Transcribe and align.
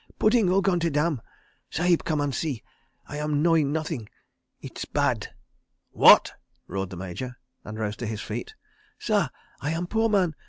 "Pudding 0.17 0.49
all 0.49 0.61
gone 0.61 0.79
to 0.79 0.89
damn. 0.89 1.21
Sahib 1.69 2.03
come 2.05 2.21
and 2.21 2.33
see. 2.33 2.63
I 3.07 3.17
am 3.17 3.43
knowing 3.43 3.71
nothing. 3.71 4.09
It 4.59 4.79
is 4.79 4.85
bad." 4.85 5.35
"What?" 5.91 6.33
roared 6.65 6.89
the 6.89 6.97
Major, 6.97 7.37
and 7.63 7.77
rose 7.77 7.97
to 7.97 8.07
his 8.07 8.19
feet. 8.19 8.55
"Sah, 8.97 9.29
I 9.59 9.69
am 9.73 9.83
a 9.83 9.87
poor 9.87 10.09
man. 10.09 10.33